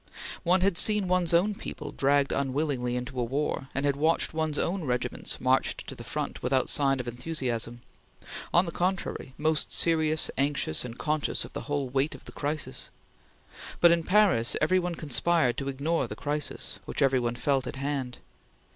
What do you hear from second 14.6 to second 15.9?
one conspired to